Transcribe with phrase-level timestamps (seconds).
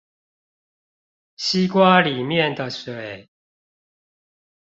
[1.35, 3.29] 西瓜裡面的水